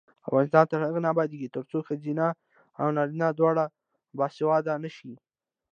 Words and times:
افغانستان 0.27 0.65
تر 0.71 0.79
هغو 0.85 0.99
نه 1.05 1.09
ابادیږي، 1.13 1.53
ترڅو 1.55 1.77
ښځینه 1.87 2.25
او 2.81 2.87
نارینه 2.97 3.27
دواړه 3.39 3.65
باسواده 4.17 4.73
نشي. 4.83 5.13